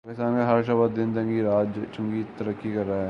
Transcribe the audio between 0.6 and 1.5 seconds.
شعبہ دن دگنی